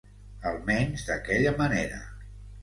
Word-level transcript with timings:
Almenys 0.51 1.03
d'aquella 1.09 1.53
manera. 1.61 2.01